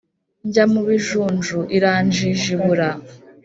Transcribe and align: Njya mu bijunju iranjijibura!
Njya 0.47 0.63
mu 0.73 0.81
bijunju 0.87 1.59
iranjijibura! 1.77 2.89